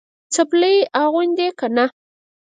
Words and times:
څپلۍ 0.33 0.75
اغوندې 1.01 1.47
که 1.59 1.67
نه؟ 1.75 1.85